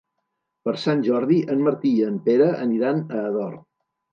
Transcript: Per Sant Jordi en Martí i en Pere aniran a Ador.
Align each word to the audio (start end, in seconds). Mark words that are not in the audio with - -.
Per 0.67 0.73
Sant 0.83 1.03
Jordi 1.09 1.37
en 1.55 1.61
Martí 1.69 1.93
i 1.99 2.07
en 2.09 2.17
Pere 2.31 2.51
aniran 2.67 3.07
a 3.21 3.25
Ador. 3.29 3.57